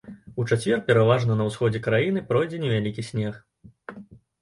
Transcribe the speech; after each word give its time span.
У 0.43 0.45
чацвер 0.51 0.81
пераважна 0.87 1.37
на 1.43 1.47
ўсходзе 1.51 1.83
краіны 1.89 2.25
пройдзе 2.33 2.65
невялікі 2.67 3.09
снег. 3.15 3.41